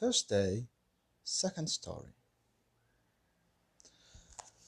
[0.00, 0.66] First day,
[1.22, 2.14] second story.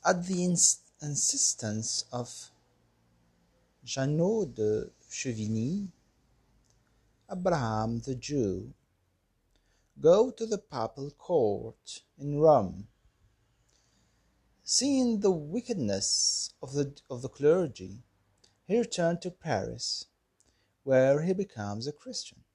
[0.04, 2.50] At the ins- insistence of
[3.84, 5.88] Jeannot de Chevigny,
[7.30, 8.72] Abraham the Jew,
[10.00, 12.86] go to the papal court in Rome.
[14.62, 18.04] Seeing the wickedness of the, of the clergy,
[18.64, 20.06] he returned to Paris,
[20.84, 22.45] where he becomes a Christian.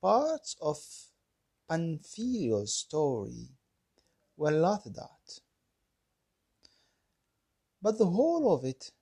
[0.00, 0.78] Parts of
[1.68, 3.48] Pamphilio's story
[4.36, 5.40] were laughed at,
[7.80, 8.92] but the whole of it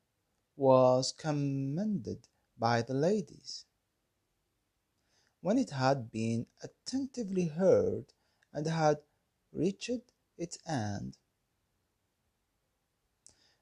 [0.57, 3.65] was commended by the ladies.
[5.41, 8.07] When it had been attentively heard
[8.53, 8.99] and had
[9.53, 11.19] reached its end,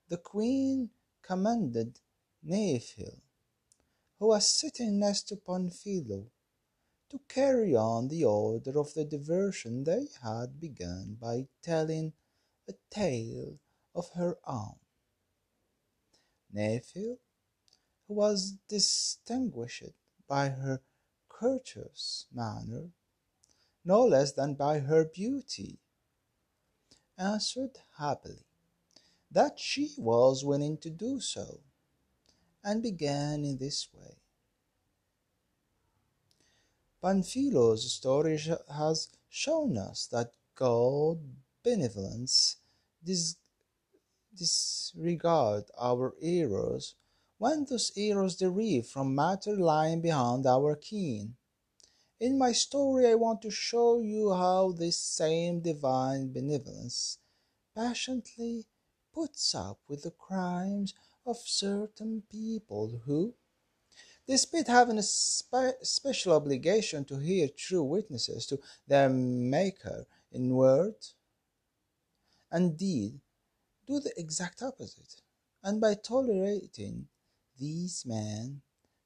[0.09, 0.91] the queen
[1.23, 1.99] commanded
[2.45, 3.21] Nephil,
[4.19, 6.27] who was sitting next to Pamphilio,
[7.13, 12.11] to carry on the order of the diversion they had begun by telling
[12.67, 13.59] a tale
[13.95, 14.77] of her own.
[16.55, 17.19] Nephil,
[18.09, 19.93] who was distinguished
[20.27, 20.81] by her
[21.29, 22.89] courteous manner,
[23.85, 25.79] no less than by her beauty,
[27.19, 28.47] answered happily
[29.31, 31.61] that she was willing to do so,
[32.65, 34.22] and began in this way.
[37.03, 38.39] Pamphilio's story
[38.73, 41.19] has shown us that God
[41.65, 42.59] benevolence
[43.03, 43.37] dis-
[44.33, 46.95] disregard our errors
[47.39, 51.35] when those errors derive from matter lying behind our ken.
[52.21, 57.19] In my story, I want to show you how this same divine benevolence
[57.75, 58.67] patiently
[59.13, 60.95] puts up with the crimes
[61.27, 63.35] of certain people who,
[64.27, 70.95] despite having a spe- special obligation to hear true witnesses to their Maker in word
[72.51, 73.21] and deed,
[73.87, 75.23] do the exact opposite,
[75.63, 77.09] and by tolerating
[77.59, 78.63] these men,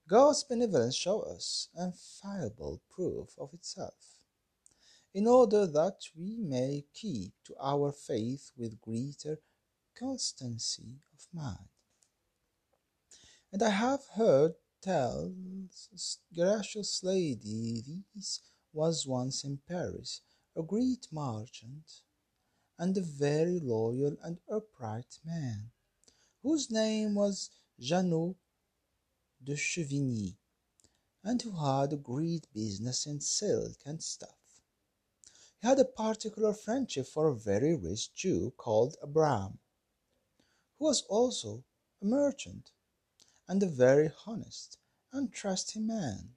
[0.08, 4.20] God's benevolence shows us infallible proof of itself,
[5.14, 9.38] in order that we may keep to our faith with greater
[9.98, 11.68] constancy of mind.
[13.52, 14.54] And I have heard
[14.86, 15.34] tell,
[16.32, 17.82] gracious lady,
[18.14, 18.40] this
[18.72, 20.20] was once in Paris
[20.54, 22.02] a great merchant,
[22.78, 25.72] and a very loyal and upright man,
[26.40, 28.36] whose name was Jeannot
[29.42, 30.36] de Chevigny,
[31.24, 34.38] and who had a great business in silk and stuff.
[35.60, 39.58] He had a particular friendship for a very rich Jew called Abraham,
[40.78, 41.64] who was also
[42.00, 42.70] a merchant,
[43.48, 44.78] and a very honest
[45.12, 46.30] and trusty man.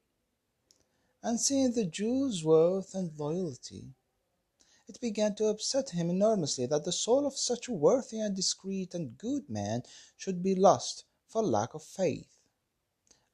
[1.21, 3.93] And seeing the Jew's worth and loyalty,
[4.87, 8.93] it began to upset him enormously that the soul of such a worthy and discreet
[8.93, 9.83] and good man
[10.17, 12.39] should be lost for lack of faith.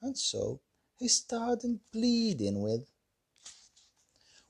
[0.02, 0.60] And so
[0.98, 2.90] he started pleading with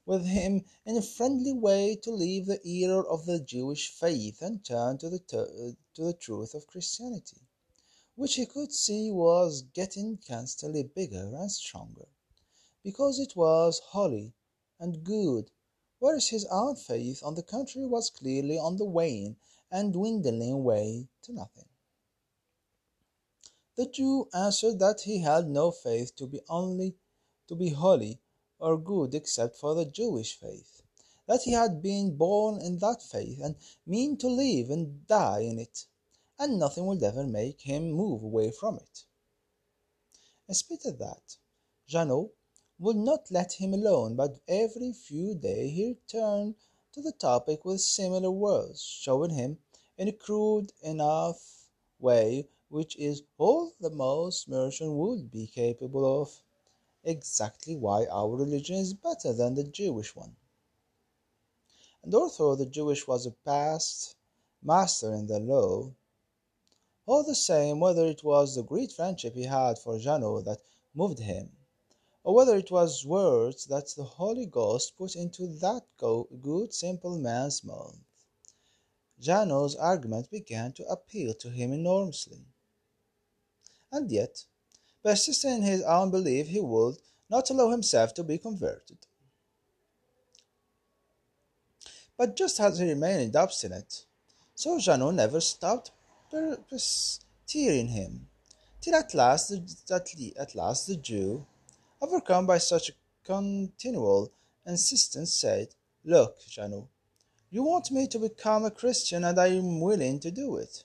[0.06, 4.64] with him in a friendly way to leave the error of the Jewish faith and
[4.64, 7.45] turn to the, to the truth of Christianity,
[8.16, 12.08] which he could see was getting constantly bigger and stronger,
[12.84, 14.34] because it was holy
[14.80, 15.52] and good,
[16.00, 19.36] whereas his own faith, on the contrary, was clearly on the wane
[19.70, 21.68] and dwindling away to nothing.
[23.76, 26.96] The Jew answered that he had no faith to be only
[27.48, 28.22] to be holy
[28.60, 30.82] or good except for the Jewish faith,
[31.28, 33.56] that he had been born in that faith and
[33.86, 35.86] mean to live and die in it,
[36.38, 39.04] and nothing would ever make him move away from it.
[40.48, 41.38] In spite of that,
[41.88, 42.30] Jeannot
[42.78, 46.56] would not let him alone, but every few days he returned
[46.92, 49.58] to the topic with similar words, showing him
[49.98, 51.70] in a crude enough
[52.00, 56.42] way, which is all the most merchant would be capable of,
[57.04, 60.36] exactly why our religion is better than the Jewish one.
[62.04, 64.16] And although the Jewish was a past
[64.62, 65.92] master in the law,
[67.06, 70.62] all the same, whether it was the great friendship he had for Jeannot that
[70.94, 71.52] moved him,
[72.24, 77.64] or whether it was words that the Holy Ghost put into that good simple man's
[77.64, 77.98] mouth,
[79.20, 82.46] Jeannot's argument began to appeal to him enormously.
[83.92, 84.46] And yet,
[85.04, 86.98] persisting in his own belief, he would
[87.30, 88.98] not allow himself to be converted.
[92.18, 94.06] But just as he remained obstinate,
[94.56, 95.92] so Jeannot never stopped
[96.70, 98.28] pestering him,
[98.82, 101.46] till at last, the, at last the Jew,
[102.02, 102.94] overcome by such a
[103.24, 104.32] continual
[104.66, 105.70] insistence, said,
[106.04, 106.88] Look, Jeannot,
[107.50, 110.84] you want me to become a Christian, and I am willing to do it.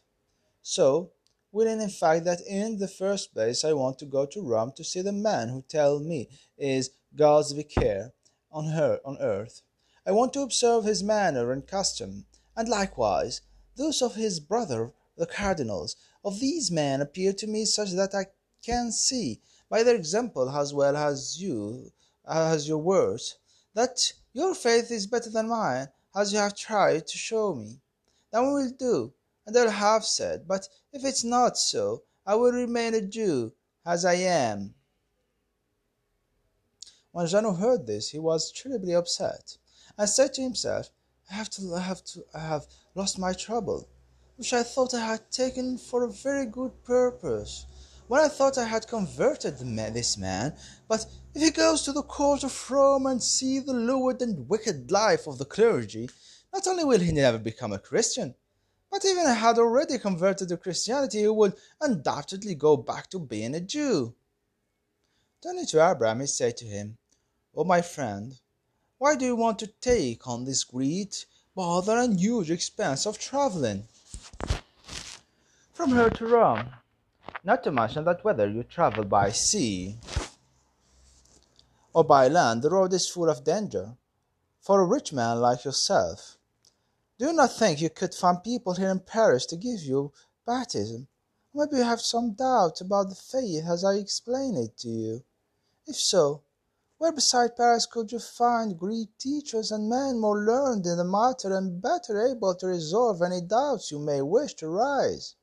[0.62, 1.10] So,
[1.52, 4.84] willing in fact that in the first place I want to go to Rome to
[4.84, 8.12] see the man who tell me is God's vicar
[8.52, 9.62] on her on earth.
[10.06, 12.26] I want to observe his manner and custom,
[12.56, 13.40] and likewise
[13.76, 15.96] those of his brother the cardinals.
[16.24, 18.26] Of these men appear to me such that I
[18.62, 21.92] can see by their example as well as you
[22.26, 23.38] as your words
[23.74, 27.80] that your faith is better than mine, as you have tried to show me.
[28.30, 29.12] Then we will do,
[29.46, 33.52] and I'll have said, but if it's not so, I will remain a Jew,
[33.84, 34.74] as I am.
[37.12, 39.56] When Jeannot heard this, he was terribly upset,
[39.98, 40.90] and said to himself,
[41.28, 43.88] I have to, I have to, I have lost my trouble,
[44.40, 47.66] which I thought I had taken for a very good purpose
[48.08, 50.56] when I thought I had converted this man,
[50.88, 51.04] but
[51.34, 55.26] if he goes to the court of Rome and see the lewd and wicked life
[55.26, 56.08] of the clergy,
[56.54, 58.34] not only will he never become a Christian,
[58.90, 63.18] but even if he had already converted to Christianity, he would undoubtedly go back to
[63.18, 64.14] being a Jew.
[65.42, 66.96] Turning to Abraham, he said to him,
[67.54, 68.40] O oh, my friend,
[68.96, 73.86] why do you want to take on this great bother and huge expense of traveling
[75.80, 76.68] from here to Rome?
[77.42, 79.96] Not to mention that whether you travel by sea
[81.94, 83.96] or by land, the road is full of danger.
[84.60, 86.36] For a rich man like yourself,
[87.18, 90.12] do you not think you could find people here in Paris to give you
[90.46, 91.08] baptism?
[91.54, 95.24] Maybe you have some doubt about the faith as I explain it to you.
[95.86, 96.42] If so,
[96.98, 101.56] where beside Paris could you find Greek teachers and men more learned in the matter
[101.56, 105.36] and better able to resolve any doubts you may wish to raise?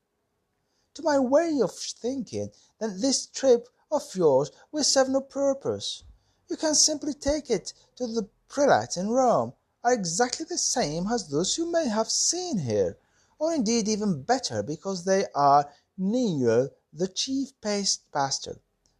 [0.98, 2.50] To my way of thinking,
[2.80, 6.04] then this trip of yours will serve no purpose.
[6.50, 9.54] You can simply take it to the prelates in Rome,
[9.84, 12.98] are exactly the same as those you may have seen here,
[13.38, 18.60] or indeed even better because they are near the chief pastor.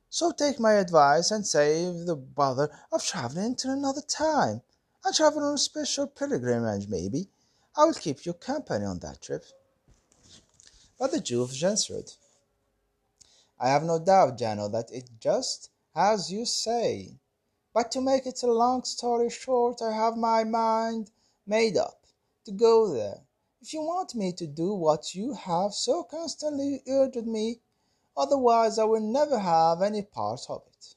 [0.10, 4.62] So take my advice and save the bother of travelling till another time,
[5.04, 7.30] and travel on a special pilgrimage maybe.
[7.76, 9.44] I will keep you company on that trip.
[11.00, 12.12] But the Jew answered,
[13.60, 17.20] I have no doubt, Jeannot, that it just as you say.
[17.74, 21.12] But to make it a long story short, I have my mind
[21.46, 22.06] made up
[22.46, 23.22] to go there.
[23.62, 27.62] If you want me to do what you have so constantly urged me,
[28.16, 30.96] otherwise I will never have any part of it.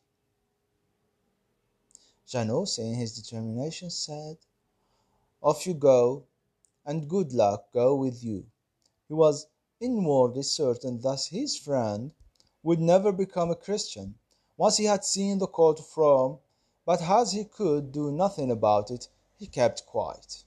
[2.27, 4.39] Jeannot, seeing his determination, said,
[5.43, 6.25] Off you go,
[6.87, 8.47] and good luck go with you.
[9.09, 9.47] He was
[9.81, 12.13] inwardly certain that his friend
[12.63, 14.15] would never become a Christian
[14.59, 16.39] once he had seen the court of Rome,
[16.85, 20.45] but as he could do nothing about it, he kept quiet.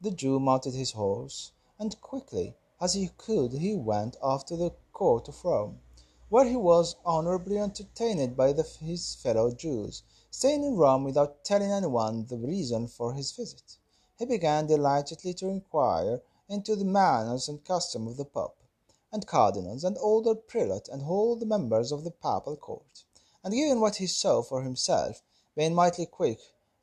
[0.00, 5.26] The Jew mounted his horse, and quickly as he could he went to the court
[5.26, 5.80] of Rome,
[6.28, 11.72] where he was honourably entertained by the, his fellow Jews, staying in Rome without telling
[11.72, 13.76] anyone the reason for his visit.
[14.16, 18.62] He began delightedly to inquire into the manners and customs of the Pope,
[19.12, 23.02] and cardinals, and the prelates, and all the members of the papal court.
[23.42, 25.22] And given what he saw for himself,
[25.56, 26.38] being mighty quick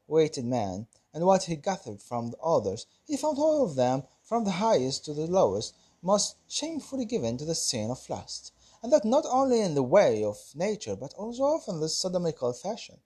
[0.08, 4.44] witted man, and what he gathered from the others, he found all of them, from
[4.44, 9.06] the highest to the lowest, most shamefully given to the sin of lust, and that
[9.06, 12.98] not only in the way of nature, but also often the sodomical fashion,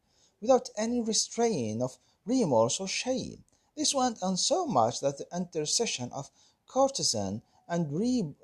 [0.41, 3.43] without any restraint of remorse or shame.
[3.75, 6.31] This went on so much that the intercession of
[6.67, 7.91] courtesan and,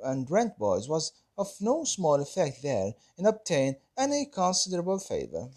[0.04, 5.50] and rent boys was of no small effect there in obtaining any considerable favour.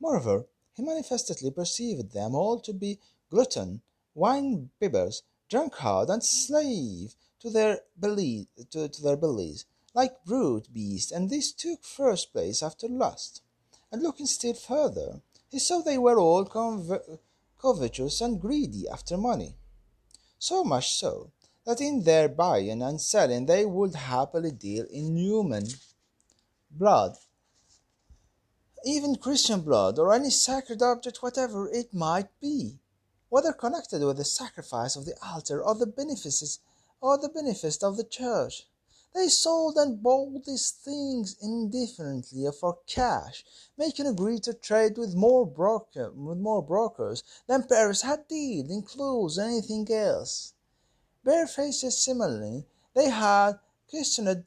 [0.00, 2.98] Moreover, he manifestly perceived them all to be
[3.30, 3.82] glutton,
[4.14, 11.12] wine bibbers, drunkard, and slave to their belly, to, to their bellies, like brute beasts,
[11.12, 13.42] and this took first place after lust.
[13.90, 16.44] And looking still further, he saw they were all
[17.58, 19.56] covetous and greedy after money
[20.38, 21.30] so much so
[21.64, 25.66] that in their buying and selling they would happily deal in human
[26.70, 27.16] blood,
[28.84, 32.78] even Christian blood, or any sacred object whatever it might be,
[33.28, 36.60] whether connected with the sacrifice of the altar or the benefices
[37.00, 38.68] or the benefice of the church.
[39.16, 43.46] They sold and bought these things indifferently for cash,
[43.78, 48.82] making a greater trade with more broker with more brokers than Paris had dealt in
[48.82, 50.52] clothes or anything else.
[51.24, 53.58] Barefaced similarly, they had
[53.88, 54.44] questioned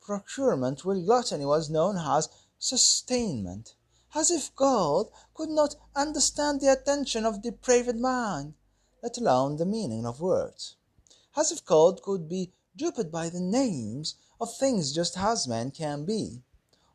[0.00, 3.76] procurement where gluttony was known as sustainment,
[4.16, 8.54] as if God could not understand the attention of depraved mind,
[9.00, 10.74] let alone the meaning of words,
[11.36, 16.04] as if God could be duped by the names of things just as men can
[16.04, 16.40] be.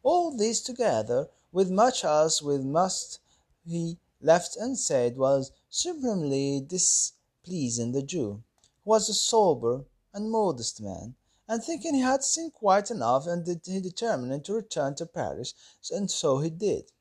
[0.01, 3.19] All this together, with much else which must
[3.65, 8.41] he left unsaid, was supremely displeasing the Jew,
[8.83, 11.15] who was a sober and modest man,
[11.49, 15.53] and thinking he had seen quite enough, and he determined to return to Paris,
[15.91, 16.91] and so he did.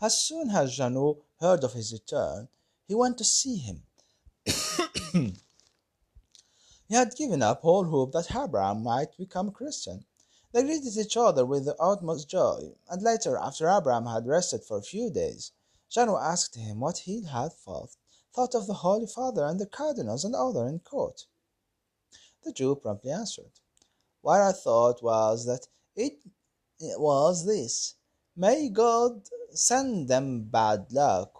[0.00, 2.48] As soon as Jeannot heard of his return,
[2.86, 3.82] he went to see him.
[6.88, 10.06] He had given up all hope that Abraham might become a Christian.
[10.52, 14.78] They greeted each other with the utmost joy, and later, after Abraham had rested for
[14.78, 15.52] a few days,
[15.90, 17.94] Jeannot asked him what he had thought,
[18.32, 21.26] thought of the Holy Father and the cardinals and others in court.
[22.42, 23.52] The Jew promptly answered,
[24.22, 26.22] What I thought was that it
[26.80, 27.96] was this
[28.34, 31.34] May God send them bad luck,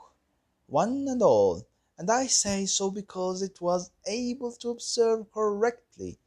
[0.66, 1.67] one and all,
[1.98, 6.18] and I say so because it was able to observe correctly.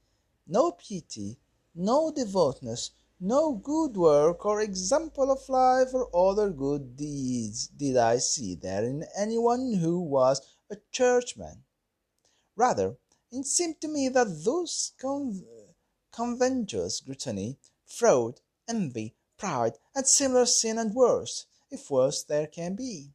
[0.46, 1.40] No piety,
[1.74, 8.18] no devoutness, no good work or example of life or other good deeds did I
[8.18, 11.64] see there in any one who was a churchman.
[12.58, 12.98] Rather,
[13.32, 15.46] it seemed to me that those con-
[16.12, 23.14] conventuous gluttony, fraud, envy, pride, and similar sin and worse, if worse there can be,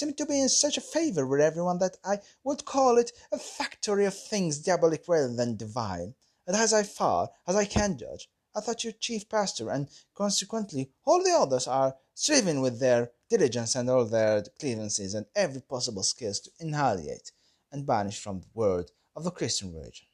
[0.00, 3.38] seemed to be in such a favour with everyone that I would call it a
[3.38, 6.14] factory of things diabolic rather than divine,
[6.46, 10.90] and as I far as I can judge, I thought your chief pastor, and consequently
[11.04, 16.02] all the others, are striving with their diligence and all their clemencies and every possible
[16.02, 17.30] skill to annihilate
[17.70, 20.06] and banish from the world of the Christian religion,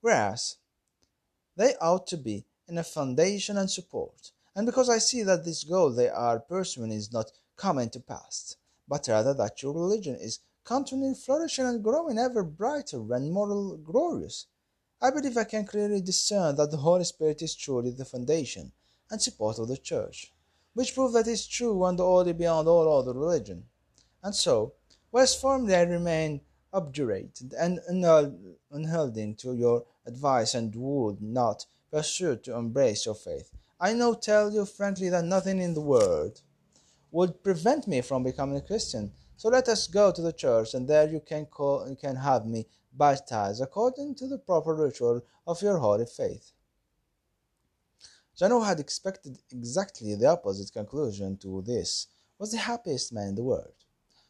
[0.00, 0.56] whereas
[1.56, 5.62] they ought to be in a foundation and support, and because I see that this
[5.62, 10.40] goal they are pursuing is not coming to pass, but rather that your religion is
[10.64, 14.46] continually flourishing and growing ever brighter and more glorious.
[15.00, 18.72] I believe I can clearly discern that the Holy Spirit is truly the foundation
[19.10, 20.32] and support of the Church,
[20.72, 23.64] which prove that it is true and only beyond all other religion.
[24.22, 24.72] And so,
[25.12, 26.40] whilst firmly I remain
[26.72, 27.80] obdurate and
[28.70, 34.50] unholding to your advice and would not pursue to embrace your faith, I now tell
[34.50, 36.40] you frankly that nothing in the world
[37.14, 39.12] would prevent me from becoming a Christian.
[39.36, 42.44] So let us go to the church, and there you can call, you can have
[42.44, 46.50] me baptized according to the proper ritual of your holy faith.
[48.36, 52.08] Jeannot had expected exactly the opposite conclusion to this.
[52.36, 53.78] Was the happiest man in the world.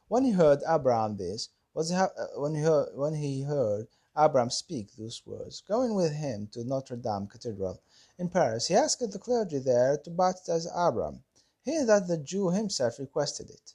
[0.09, 4.50] When he heard Abraham this, was ha- uh, when he heard, when he heard Abraham
[4.50, 7.81] speak those words, going with him to Notre Dame Cathedral
[8.19, 11.23] in Paris, he asked the clergy there to baptize Abraham
[11.64, 13.75] hearing that the Jew himself requested it.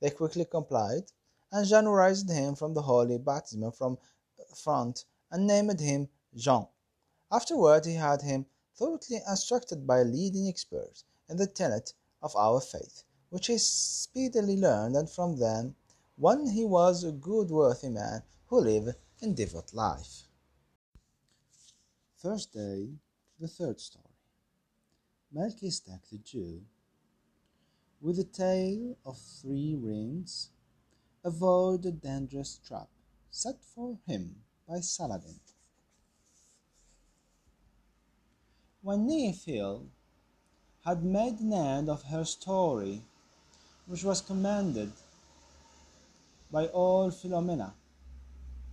[0.00, 1.12] They quickly complied,
[1.52, 3.98] and Jeannot him from the holy baptism from
[4.54, 6.66] front and named him Jean.
[7.30, 13.04] Afterward he had him thoroughly instructed by leading experts in the tenet of our faith,
[13.28, 15.74] which he speedily learned, and from then
[16.20, 20.26] on he was a good worthy man who lived in devout life.
[22.16, 22.90] First day,
[23.38, 24.04] the third story.
[25.32, 26.62] Melchizedek the Jew
[28.00, 30.48] with a tail of three rings,
[31.22, 32.88] avoid the dangerous trap
[33.30, 35.38] set for him by Saladin.
[38.82, 39.86] When Nephil
[40.84, 43.02] had made an end of her story,
[43.86, 44.92] which was commended
[46.50, 47.74] by all Philomena,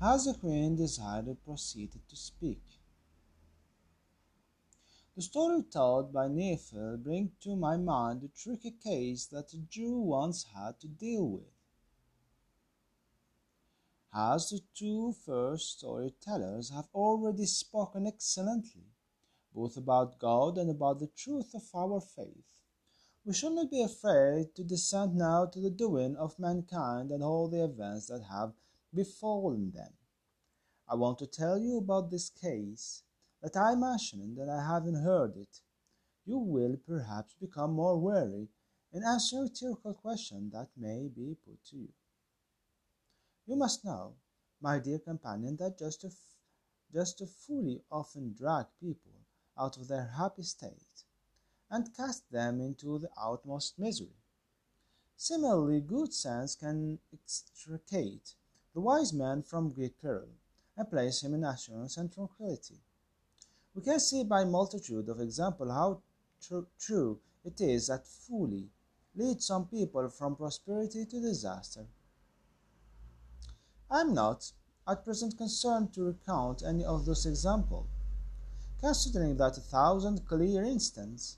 [0.02, 2.62] as the queen desired proceeded to speak.
[5.18, 9.98] The story told by Nephil brings to my mind a tricky case that a Jew
[9.98, 11.56] once had to deal with.
[14.14, 18.92] As the two first storytellers have already spoken excellently,
[19.56, 22.60] both about God and about the truth of our faith,
[23.26, 27.48] we should not be afraid to descend now to the doing of mankind and all
[27.48, 28.54] the events that have
[28.94, 29.94] befallen them.
[30.88, 33.02] I want to tell you about this case
[33.42, 35.62] that I mentioned and I haven't heard it,
[36.26, 38.50] you will perhaps become more wary
[38.92, 41.90] in answering rhetorical questions that may be put to you.
[43.46, 44.16] You must know,
[44.62, 46.12] my dear companion, that just a,
[46.92, 49.12] just a folly often drag people
[49.58, 51.04] out of their happy state
[51.70, 54.16] and cast them into the utmost misery.
[55.16, 58.36] Similarly, good sense can extricate
[58.74, 60.30] the wise man from great peril
[60.76, 62.80] and place him in assurance and tranquillity.
[63.78, 66.02] We can see by multitude of examples how
[66.42, 68.72] tr true it is that folly
[69.14, 71.86] leads some people from prosperity to disaster.
[73.92, 74.52] I am not
[74.88, 77.86] at present concerned to recount any of those examples,
[78.80, 81.38] considering that a thousand clear instances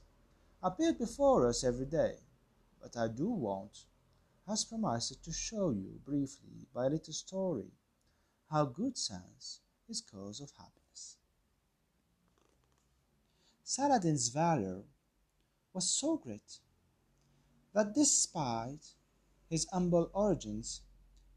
[0.64, 2.20] appear before us every day.
[2.82, 3.84] But I do want,
[4.48, 7.74] as promised, to show you briefly by a little story
[8.50, 10.79] how good sense is cause of happiness.
[13.72, 14.84] Saladin's valor
[15.74, 16.58] was so great
[17.72, 18.96] that despite
[19.48, 20.82] his humble origins,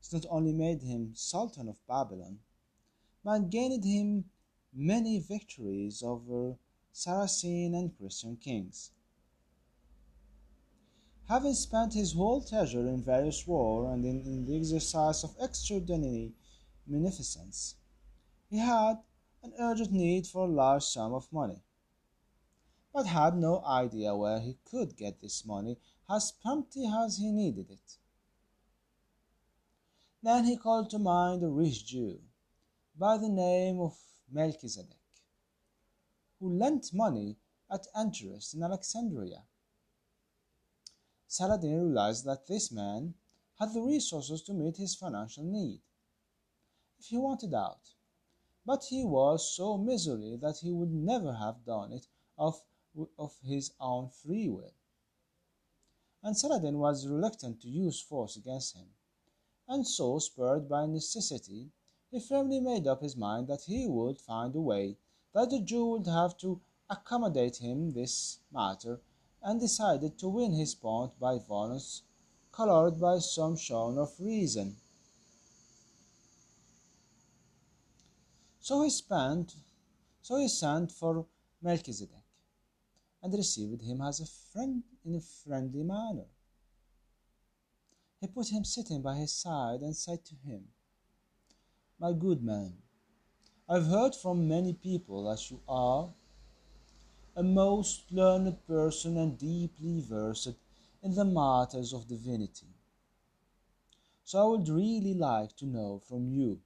[0.00, 2.38] it not only made him Sultan of Babylon,
[3.22, 4.30] but gained him
[4.72, 6.56] many victories over
[6.90, 8.92] Saracen and Christian kings.
[11.28, 16.32] Having spent his whole treasure in various wars and in, in the exercise of extraordinary
[16.86, 17.74] munificence,
[18.48, 19.02] he had
[19.42, 21.62] an urgent need for a large sum of money,
[22.92, 25.78] but had no idea where he could get this money
[26.10, 27.96] as promptly as he needed it.
[30.22, 32.20] Then he called to mind a rich Jew
[32.98, 33.96] by the name of
[34.30, 34.98] Melchizedek,
[36.38, 37.36] who lent money
[37.70, 39.42] at interest in Alexandria.
[41.26, 43.14] Saladin realized that this man
[43.58, 45.80] had the resources to meet his financial need
[47.00, 47.80] if he wanted out,
[48.64, 52.06] but he was so miserly that he would never have done it
[52.38, 52.60] of,
[53.18, 54.74] of his own free will.
[56.22, 58.88] And Saladin was reluctant to use force against him
[59.68, 61.70] and so, spurred by necessity,
[62.10, 64.98] he firmly made up his mind that he would find a way
[65.32, 69.00] that the Jew would have to accommodate him this matter,
[69.40, 72.02] and decided to win his point by violence,
[72.50, 74.76] colored by some show of reason.
[78.60, 79.54] So he spent,
[80.20, 81.26] so he sent for
[81.62, 82.21] Melchizedek,
[83.22, 86.26] and received him as a friend in a friendly manner.
[88.20, 90.68] He put him sitting by his side and said to him,
[91.98, 92.74] My good man,
[93.68, 96.12] I've heard from many people that you are
[97.34, 100.54] a most learned person and deeply versed
[101.02, 102.66] in the matters of divinity.
[104.24, 106.60] So I would really like to know from you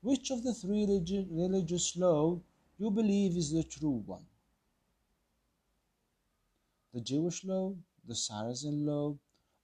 [0.00, 2.40] which of the three religious laws
[2.78, 4.24] you believe is the true one
[6.92, 7.74] the Jewish law,
[8.06, 9.16] the Saracen law,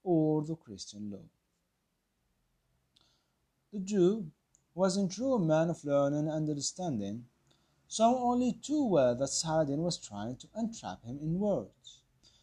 [0.02, 1.24] or the Christian law.
[3.72, 4.30] The Jew
[4.74, 7.26] was in true a man of learning and understanding,
[7.88, 12.00] saw only too well that Saladin was trying to entrap him in words,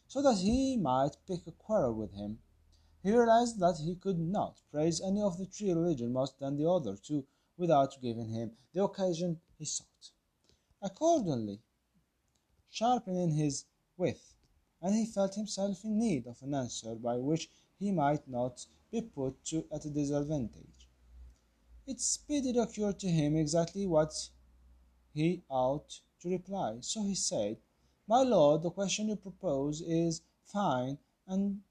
[0.07, 2.39] so that he might pick a quarrel with him.
[3.03, 6.69] He realized that he could not praise any of the three religions more than the
[6.69, 7.25] other two
[7.57, 10.11] without giving him the occasion he sought.
[10.81, 11.59] Accordingly,
[12.69, 13.65] sharpening his
[13.97, 14.19] wit,
[14.81, 19.01] and he felt himself in need of an answer by which he might not be
[19.01, 20.89] put to at a disadvantage.
[21.87, 24.13] It speedily occurred to him exactly what
[25.13, 27.57] he ought to reply, so he said,
[28.07, 31.61] My lord, the question you propose is fine, and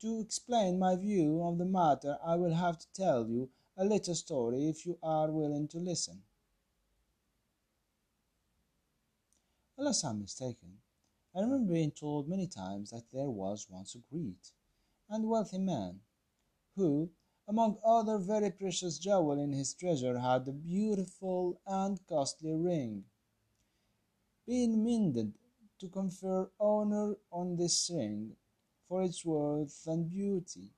[0.00, 4.14] to explain my view of the matter I will have to tell you a little
[4.14, 6.22] story if you are willing to listen.
[9.76, 10.78] Unless I'm mistaken,
[11.34, 14.50] I remember being told many times that there was once a great
[15.08, 16.00] and wealthy man,
[16.74, 17.10] who,
[17.46, 23.04] among other very precious jewels in his treasure, had a beautiful and costly ring.
[24.44, 25.38] Being minded
[25.78, 28.36] to confer honor on this ring
[28.88, 30.72] for its worth and beauty,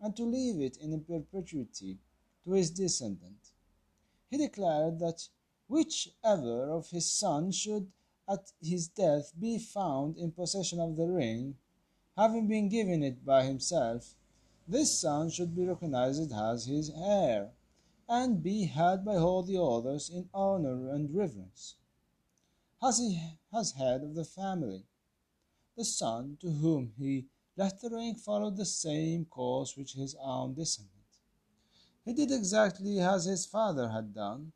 [0.00, 1.98] and to leave it in perpetuity
[2.44, 3.52] to his descendant,
[4.30, 5.28] he declared that
[5.68, 7.92] whichever of his sons should
[8.30, 11.56] at his death be found in possession of the ring,
[12.16, 14.14] having been given it by himself,
[14.68, 17.50] this son should be recognized as his heir,
[18.08, 21.74] and be had by all the others in honor and reverence,
[22.80, 23.20] as he
[23.52, 24.84] as head of the family.
[25.76, 30.54] The son to whom he left the ring followed the same course which his own
[30.54, 30.94] descendant.
[32.04, 34.52] He did exactly as his father had done.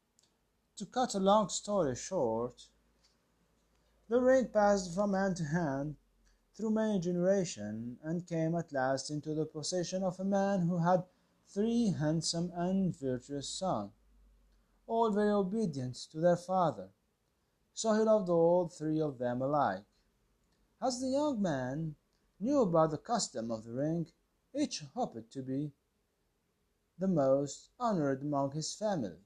[0.76, 2.68] To cut a long story short,
[4.08, 5.96] the ring passed from hand to hand
[6.54, 11.02] through many generations, and came at last into the possession of a man who had
[11.48, 13.90] three handsome and virtuous sons,
[14.86, 16.90] all very obedient to their father.
[17.72, 19.84] So he loved all three of them alike.
[20.80, 21.96] As the young man
[22.38, 24.06] knew about the custom of the ring,
[24.54, 25.72] each hoped to be
[26.98, 29.24] the most honored among his family.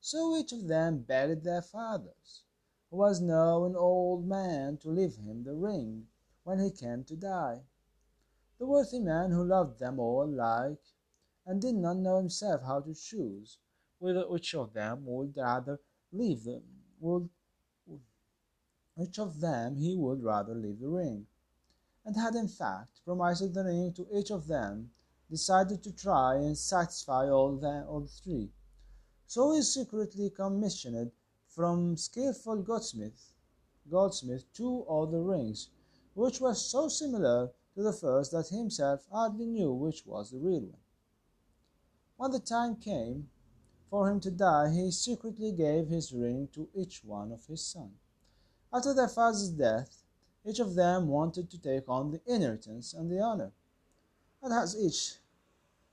[0.00, 2.42] So each of them begged their fathers
[2.90, 6.06] was now an old man, to leave him the ring
[6.42, 7.62] when he came to die.
[8.58, 10.82] the worthy man who loved them all alike,
[11.46, 13.58] and did not know himself how to choose
[14.00, 15.80] which of them would rather
[16.12, 16.62] leave the
[16.98, 17.30] would
[18.94, 21.26] which of them he would rather leave the ring,
[22.04, 24.90] and had in fact promised the ring to each of them,
[25.30, 28.50] decided to try and satisfy all, the, all three.
[29.26, 31.12] So he secretly commissioned
[31.50, 33.32] from skilful goldsmith,
[33.90, 35.68] goldsmith two other rings,
[36.14, 40.60] which were so similar to the first that himself hardly knew which was the real
[40.60, 40.80] one.
[42.16, 43.28] When the time came
[43.88, 47.98] for him to die, he secretly gave his ring to each one of his sons.
[48.72, 50.04] After their father's death,
[50.44, 53.52] each of them wanted to take on the inheritance and the honor.
[54.42, 55.18] And as each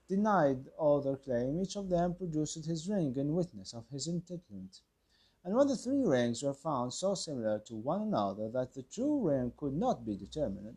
[0.07, 4.81] denied other claim, each of them produced his ring in witness of his entitlement.
[5.47, 9.29] And when the three rings were found so similar to one another that the true
[9.29, 10.75] ring could not be determined,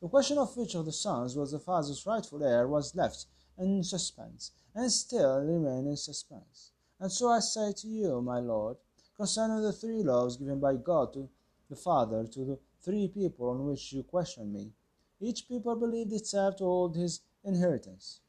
[0.00, 3.26] the question of which of the sons was the father's rightful heir was left
[3.58, 6.70] in suspense, and still remains in suspense.
[7.00, 8.76] And so I say to you, my lord,
[9.16, 11.28] concerning the three laws given by God to
[11.68, 14.70] the Father to the three people on which you question me.
[15.18, 18.20] Each people believed itself to hold his inheritance,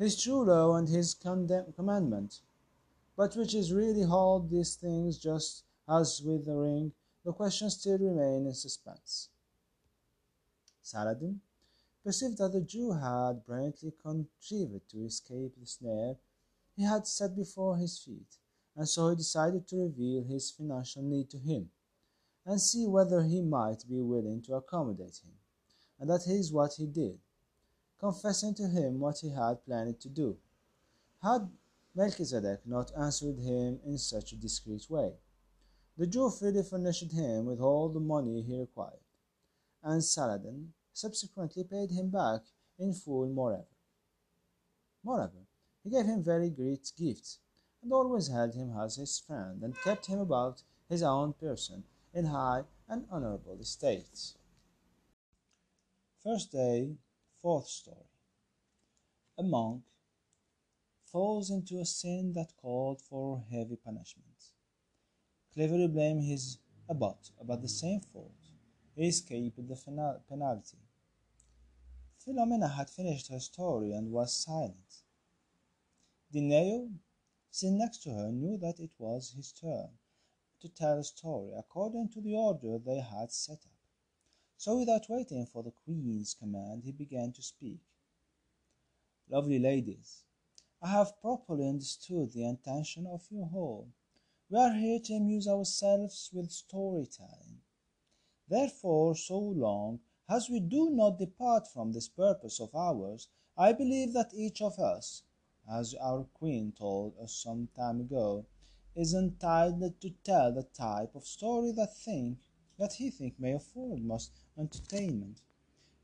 [0.00, 2.40] his true law and his commandment.
[3.16, 6.92] But which is really hold these things just as with the ring,
[7.24, 9.28] the question still remains in suspense.
[10.82, 11.40] Saladin
[12.02, 16.16] perceived that the Jew had brilliantly contrived to escape the snare
[16.76, 18.38] he had set before his feet
[18.76, 21.70] and so he decided to reveal his financial need to him,
[22.44, 25.32] and see whether he might be willing to accommodate him.
[25.98, 27.18] And that is what he did,
[27.98, 30.36] confessing to him what he had planned to do.
[31.22, 31.48] Had
[31.94, 35.14] Melchizedek not answered him in such a discreet way,
[35.96, 38.98] the Jew freely furnished him with all the money he required,
[39.82, 42.42] and Saladin subsequently paid him back
[42.78, 43.66] in full moreover.
[45.04, 45.46] Moreover,
[45.84, 47.38] he gave him very great gifts
[47.82, 52.24] and always held him as his friend, and kept him about his own person in
[52.24, 54.36] high and honorable estates.
[56.22, 56.96] First day,
[57.40, 58.08] fourth story.
[59.36, 59.82] A monk
[61.14, 64.34] falls into a sin that called for heavy punishment.
[65.52, 66.58] Cleverly blame his
[66.90, 68.34] abbot about the same fault.
[68.96, 70.78] He escaped the penalty.
[72.18, 75.04] Philomena had finished her story and was silent.
[76.34, 76.90] Dioneo
[77.48, 79.90] sitting next to her knew that it was his turn
[80.62, 83.78] to tell a story according to the order they had set up.
[84.56, 87.82] So without waiting for the queen's command, he began to speak.
[89.30, 90.24] Lovely ladies,
[90.82, 93.88] I have properly understood the intention of your hall.
[94.50, 97.60] We are here to amuse ourselves with story-telling.
[98.48, 104.12] Therefore, so long as we do not depart from this purpose of ours, I believe
[104.14, 105.22] that each of us
[105.70, 108.44] as our Queen told us some time ago,
[108.94, 112.38] is entitled to tell the type of story that think
[112.78, 115.40] that he think may afford most entertainment.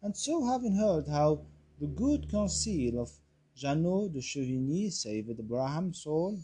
[0.00, 1.44] And so having heard how
[1.78, 3.10] the good counsel of
[3.54, 6.38] Jeannot de Chevigny saved Abraham's soul,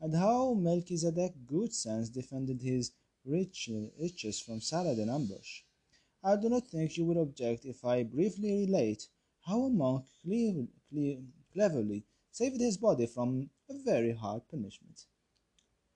[0.00, 2.92] and how Melchizedek good sense defended his
[3.24, 5.62] rich, riches from Saladin ambush,
[6.22, 9.06] I do not think you will object if I briefly relate
[9.46, 10.06] how a monk
[11.52, 15.04] cleverly saved his body from a very hard punishment.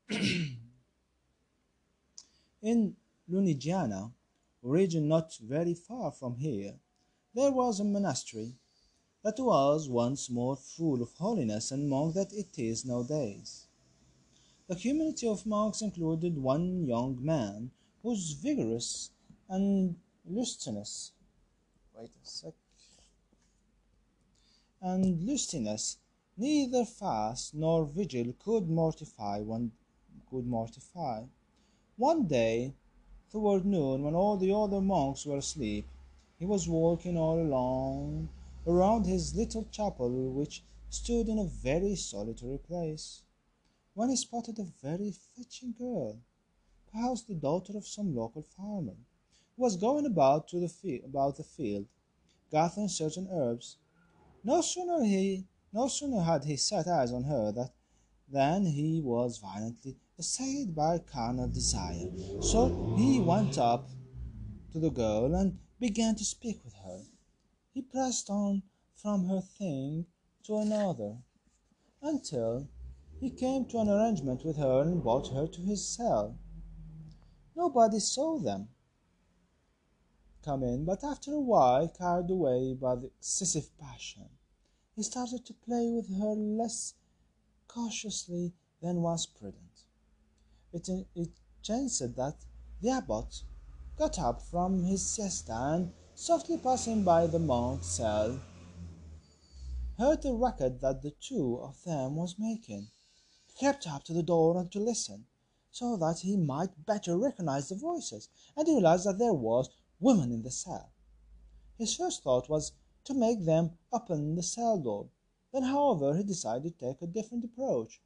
[2.62, 2.96] In
[3.28, 4.12] Lunigiana,
[4.62, 6.78] a region not very far from here,
[7.34, 8.54] there was a monastery
[9.22, 13.66] that was once more full of holiness and monk than it is nowadays.
[14.68, 17.70] The community of monks included one young man
[18.02, 19.10] who was vigorous
[19.48, 19.96] and
[20.28, 21.12] lustinous.
[21.94, 22.54] Wait a sec.
[24.80, 25.98] And lustinous
[26.40, 29.72] Neither fast nor vigil could mortify one
[30.30, 31.24] could mortify.
[31.98, 32.72] One day,
[33.30, 35.86] toward noon, when all the other monks were asleep,
[36.38, 38.30] he was walking all alone
[38.66, 43.22] around his little chapel, which stood in a very solitary place,
[43.94, 46.18] when he spotted a very fetching girl,
[46.92, 48.96] perhaps the daughter of some local farmer,
[49.56, 51.86] who was going about to the about the field,
[52.50, 53.76] gathering certain herbs.
[54.42, 57.72] No sooner he no sooner had he set eyes on her that,
[58.28, 62.10] than he was violently assailed by carnal desire.
[62.40, 63.88] So he went up
[64.72, 67.02] to the girl and began to speak with her.
[67.80, 68.62] He pressed on
[68.94, 70.04] from her thing
[70.42, 71.16] to another,
[72.02, 72.68] until
[73.18, 76.36] he came to an arrangement with her and brought her to his cell.
[77.56, 78.68] Nobody saw them.
[80.42, 84.28] come in, but after a while, carried away by the excessive passion,
[84.94, 86.92] he started to play with her less
[87.66, 89.84] cautiously than was prudent.
[90.74, 91.30] It, it
[91.62, 92.44] chanced that
[92.82, 93.42] the abbot
[93.96, 98.38] got up from his siesta and, softly passing by the monk's cell,
[99.96, 102.86] heard the racket that the two of them was making.
[103.46, 105.24] He crept up to the door and to listen,
[105.70, 110.42] so that he might better recognize the voices, and realize that there was woman in
[110.42, 110.90] the cell.
[111.78, 112.72] His first thought was
[113.04, 115.08] to make them open the cell door.
[115.54, 117.98] Then, however, he decided to take a different approach.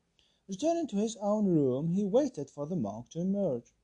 [0.48, 3.74] Returning to his own room, he waited for the monk to emerge.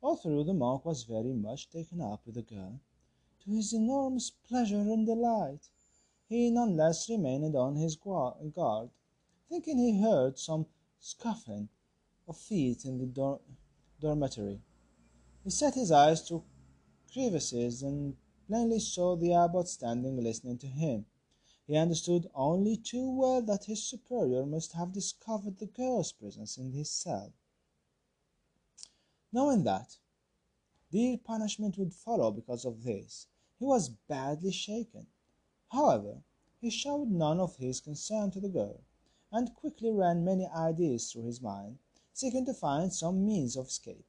[0.00, 2.80] All through the monk was very much taken up with the girl,
[3.48, 5.70] to his enormous pleasure and delight.
[6.28, 8.90] He none less remained on his guard,
[9.48, 10.66] thinking he heard some
[11.00, 11.70] scuffling
[12.28, 13.40] of feet in the dor
[14.00, 14.60] dormitory.
[15.44, 16.44] He set his eyes to
[17.10, 21.06] crevices and plainly saw the abbot standing listening to him.
[21.66, 26.72] He understood only too well that his superior must have discovered the girl's presence in
[26.72, 27.32] his cell.
[29.32, 29.96] Knowing that
[30.90, 33.26] dear punishment would follow because of this,
[33.58, 35.06] he was badly shaken.
[35.68, 36.22] However,
[36.60, 38.80] he showed none of his concern to the girl,
[39.30, 41.78] and quickly ran many ideas through his mind,
[42.12, 44.06] seeking to find some means of escape.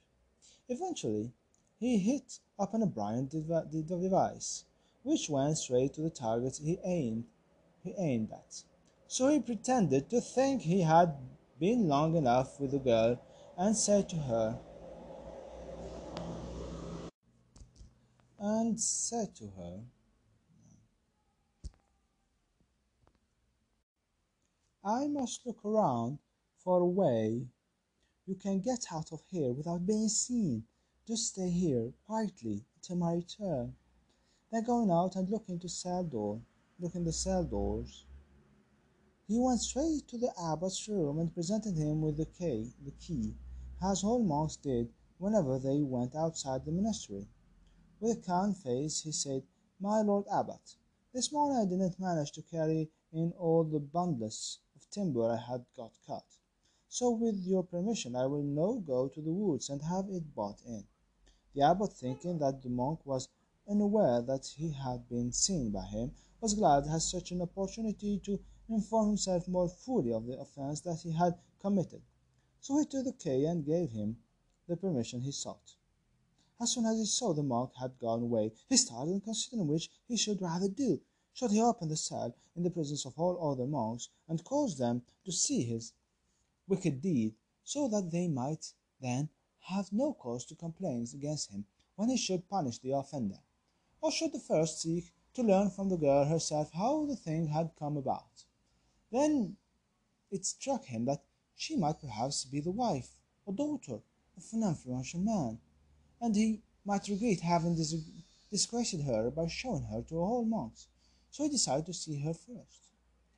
[0.67, 1.33] Eventually,
[1.79, 4.65] he hit upon a brilliant device,
[5.03, 7.25] which went straight to the target he aimed,
[7.83, 8.63] he aimed at.
[9.07, 11.15] So he pretended to think he had
[11.59, 13.19] been long enough with the girl,
[13.57, 14.59] and said to her,
[18.77, 19.83] said to her,
[24.83, 26.19] I must look around
[26.57, 27.47] for a way
[28.25, 30.63] you can get out of here without being seen.
[31.07, 33.75] Just stay here quietly until my return.
[34.51, 36.41] Then going out and looking to cell door,
[36.79, 38.05] looking the cell doors.
[39.27, 43.35] He went straight to the abbot's room and presented him with the key, the key,
[43.83, 47.27] as all monks did whenever they went outside the monastery.
[48.01, 49.43] With a calm face he said,
[49.77, 50.77] "My lord abbot,
[51.11, 55.65] this morning I didn't manage to carry in all the bundles of timber I had
[55.75, 56.23] got cut,
[56.87, 60.61] so with your permission I will now go to the woods and have it bought
[60.65, 60.87] in."
[61.53, 63.27] The abbot, thinking that the monk was
[63.67, 68.39] unaware that he had been seen by him, was glad have such an opportunity to
[68.69, 72.01] inform himself more fully of the offence that he had committed,
[72.61, 74.23] so he took the key and gave him
[74.67, 75.75] the permission he sought.
[76.61, 80.17] As soon as he saw the monk had gone away, he started, considering which he
[80.17, 80.99] should rather do,
[81.31, 85.03] should he open the cell in the presence of all other monks, and cause them
[85.23, 85.93] to see his
[86.67, 92.09] wicked deed, so that they might then have no cause to complain against him when
[92.09, 93.39] he should punish the offender,
[94.01, 97.73] or should the first seek to learn from the girl herself how the thing had
[97.79, 98.43] come about.
[99.11, 99.55] Then
[100.29, 101.23] it struck him that
[101.55, 104.01] she might perhaps be the wife or daughter
[104.35, 105.61] of an influential man
[106.21, 108.09] and he might regret having dis-
[108.51, 110.87] disgraced her by showing her to all monks.
[111.31, 112.91] So he decided to see her first,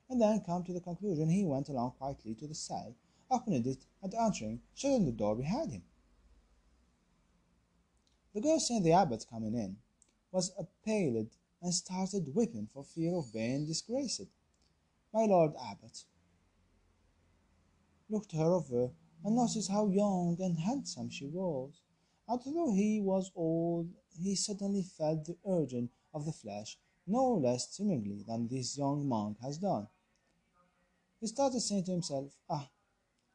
[0.08, 2.94] and then come to the conclusion he went along quietly to the cell,
[3.30, 5.82] opened it, and entering, shut the door behind him.
[8.34, 9.76] The girl seeing the abbot coming in
[10.30, 11.28] was appalled
[11.60, 14.22] and started weeping for fear of being disgraced.
[15.12, 16.04] My lord abbot
[18.08, 18.90] looked her over
[19.24, 21.80] and noticed how young and handsome she was.
[22.32, 28.24] Although he was old, he suddenly felt the urging of the flesh no less strongly
[28.26, 29.86] than this young monk has done.
[31.20, 32.70] He started saying to himself, Ah,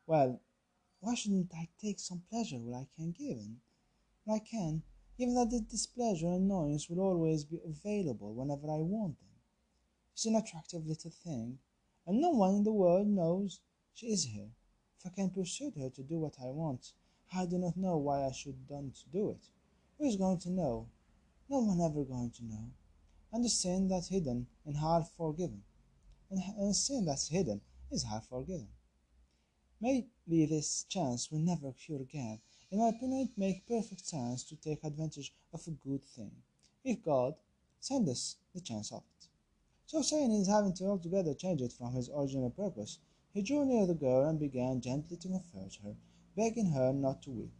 [0.07, 0.41] well,
[0.99, 3.61] why shouldn't I take some pleasure where I can give in?
[4.27, 4.81] I can,
[5.15, 9.29] given that the displeasure and annoyance will always be available whenever I want them.
[10.15, 11.59] She's an attractive little thing,
[12.07, 13.59] and no one in the world knows
[13.93, 14.49] she is here.
[14.97, 16.93] If I can persuade her to do what I want,
[17.33, 19.49] I do not know why I should don't do it.
[19.97, 20.87] Who is going to know?
[21.49, 22.71] No one ever going to know.
[23.33, 25.63] And the sin that's hidden and half forgiven,
[26.31, 27.61] and a sin that's hidden
[27.91, 28.69] is half forgiven.
[29.81, 32.39] Maybe this chance will never occur again.
[32.71, 36.31] In my opinion, it makes perfect sense to take advantage of a good thing,
[36.83, 37.35] if God
[37.79, 39.27] send us the chance of it.
[39.85, 42.99] So saying he's having to altogether change it from his original purpose,
[43.33, 45.95] he drew near the girl and began gently to comfort her
[46.37, 47.53] begging her not to weep.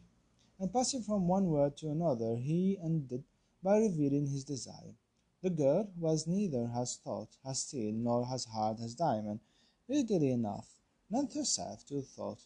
[0.60, 3.24] And passing from one word to another, he ended
[3.64, 4.94] by revealing his desire.
[5.42, 9.40] The girl was neither as thought as steel nor as hard as diamond.
[9.90, 10.78] Readily enough
[11.10, 12.40] lent herself to thought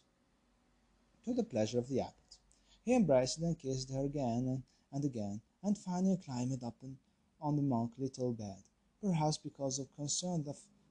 [1.25, 2.37] to the pleasure of the abbot.
[2.83, 6.97] He embraced and kissed her again and again, and finally climbed up and,
[7.41, 8.63] on the monk's little bed,
[9.01, 10.45] perhaps because of concern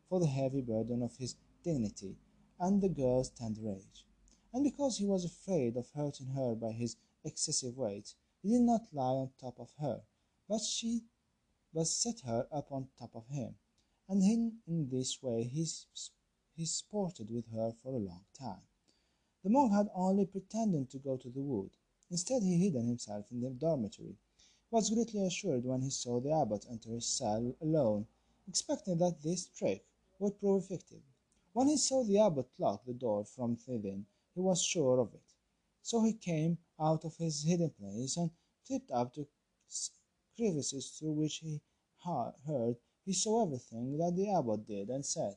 [0.09, 2.17] for the heavy burden of his dignity
[2.59, 4.05] and the girl's tender age,
[4.53, 8.15] and because he was afraid of hurting her by his excessive weight.
[8.43, 10.03] He did not lie on top of her,
[10.49, 11.03] but she
[11.73, 13.55] but set her up on top of him,
[14.09, 15.67] and in, in this way he,
[16.57, 18.63] he sported with her for a long time.
[19.45, 21.71] The monk had only pretended to go to the wood.
[22.11, 24.17] Instead, he hid himself in the dormitory.
[24.71, 28.07] Was greatly assured when he saw the abbot enter his cell alone,
[28.49, 29.85] expecting that this trick
[30.19, 31.03] would prove effective.
[31.53, 35.35] When he saw the abbot lock the door from within, he was sure of it.
[35.83, 38.31] So he came out of his hiding place and
[38.67, 39.27] climbed up to
[40.37, 41.61] crevices through which he
[42.05, 45.37] heard he saw everything that the abbot did and said.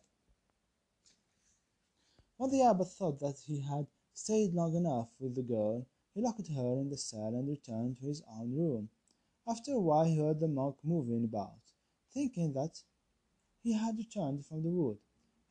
[2.38, 6.48] When the abbot thought that he had stayed long enough with the girl, he locked
[6.48, 8.90] her in the cell and returned to his own room.
[9.48, 11.60] After a while he heard the monk moving about.
[12.12, 12.84] Thinking that
[13.64, 15.00] he had returned from the wood,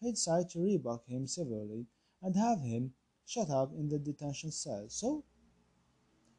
[0.00, 1.87] he decided to rebuke him severely
[2.22, 5.24] and have him shut up in the detention cell, so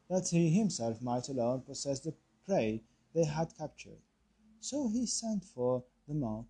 [0.08, 2.82] that he himself might alone possess the prey
[3.14, 4.00] they had captured.
[4.60, 6.46] So he sent for the monk,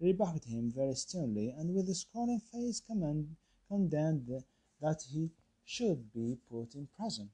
[0.00, 3.36] rebuked him very sternly, and with a scowling face command,
[3.68, 4.44] condemned
[4.80, 5.30] that he
[5.64, 7.30] should be put in prison.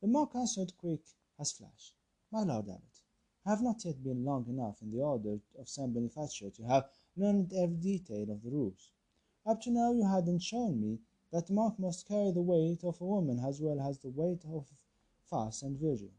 [0.00, 1.00] The monk answered quick
[1.38, 1.92] as flash,
[2.30, 3.02] My lord abbot,
[3.46, 6.90] I have not yet been long enough in the order of Saint Bonifacio to have
[7.16, 8.90] learned every detail of the rules.
[9.46, 10.98] Up to now you hadn't shown me
[11.30, 14.66] that monk must carry the weight of a woman as well as the weight of
[15.28, 16.10] fast and virgin.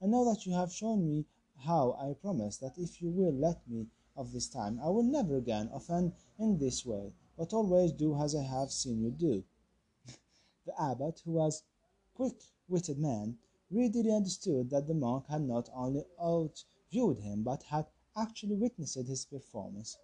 [0.00, 1.24] And now that you have shown me
[1.56, 3.86] how, I promise that if you will let me
[4.16, 8.34] of this time, I will never again offend in this way, but always do as
[8.34, 9.44] I have seen you do.
[10.66, 11.62] the abbot, who was
[12.14, 13.38] quick-witted man,
[13.70, 17.86] readily understood that the monk had not only outviewed him, but had
[18.16, 19.96] actually witnessed his performance.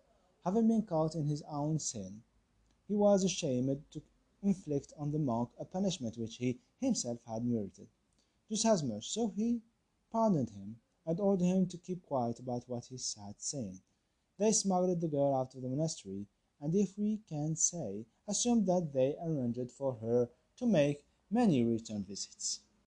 [0.44, 2.22] Having been caught in his own sin,
[2.90, 4.03] he was ashamed to
[4.42, 7.87] inflict on the monk a punishment which he himself had merited.
[8.48, 9.62] Just as much so he
[10.11, 10.74] pardoned him,
[11.07, 13.81] and ordered him to keep quiet about what he had saying.
[14.38, 16.26] They smuggled the girl out of the monastery,
[16.61, 22.03] and if we can say, assumed that they arranged for her to make many return
[22.03, 22.59] visits.